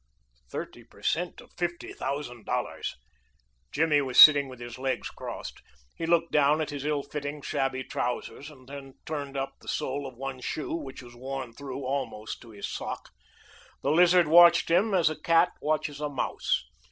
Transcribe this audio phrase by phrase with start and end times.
[0.49, 2.95] Thirty per cent of fifty thousand dollars!
[3.71, 5.61] Jimmy was sitting with his legs crossed.
[5.95, 10.07] He looked down at his ill fitting, shabby trousers, and then turned up the sole
[10.07, 13.09] of one shoe which was worn through almost to his sock.
[13.83, 16.65] The Lizard watched him as a cat watches a mouse.